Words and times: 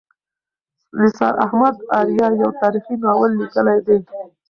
نثار 1.01 1.33
احمد 1.45 1.75
آریا 1.99 2.27
یو 2.41 2.51
تاریخي 2.61 2.95
ناول 3.03 3.31
لیکلی 3.39 3.79
دی. 3.85 3.97